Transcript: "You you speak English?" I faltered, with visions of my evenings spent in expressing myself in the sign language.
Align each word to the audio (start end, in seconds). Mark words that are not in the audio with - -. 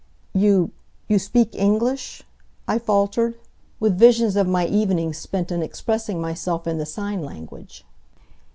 "You 0.33 0.71
you 1.07 1.19
speak 1.19 1.53
English?" 1.53 2.23
I 2.67 2.79
faltered, 2.79 3.35
with 3.79 3.99
visions 3.99 4.35
of 4.35 4.47
my 4.47 4.65
evenings 4.65 5.19
spent 5.19 5.51
in 5.51 5.61
expressing 5.61 6.19
myself 6.19 6.65
in 6.65 6.79
the 6.79 6.87
sign 6.87 7.21
language. 7.23 7.83